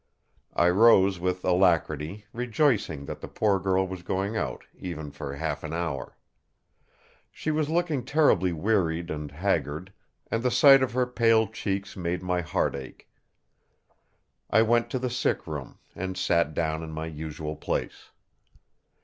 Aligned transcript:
I 0.55 0.67
rose 0.67 1.19
with 1.19 1.45
alacrity, 1.45 2.25
rejoicing 2.33 3.05
that 3.05 3.21
the 3.21 3.27
poor 3.27 3.59
girl 3.59 3.87
was 3.87 4.01
going 4.01 4.35
out, 4.35 4.65
even 4.79 5.11
for 5.11 5.35
half 5.35 5.63
an 5.63 5.73
hour. 5.73 6.17
She 7.31 7.51
was 7.51 7.69
looking 7.69 8.03
terribly 8.03 8.51
wearied 8.51 9.11
and 9.11 9.29
haggard; 9.31 9.93
and 10.31 10.41
the 10.41 10.49
sight 10.49 10.81
of 10.81 10.93
her 10.93 11.05
pale 11.05 11.47
cheeks 11.47 11.95
made 11.95 12.23
my 12.23 12.41
heart 12.41 12.73
ache. 12.73 13.07
I 14.49 14.63
went 14.63 14.89
to 14.89 14.97
the 14.97 15.11
sick 15.11 15.45
room; 15.45 15.77
and 15.95 16.17
sat 16.17 16.55
down 16.55 16.81
in 16.81 16.91
my 16.93 17.05
usual 17.05 17.55
place. 17.55 18.09